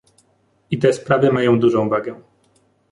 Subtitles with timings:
[0.71, 2.21] I te sprawy mają dużą wagę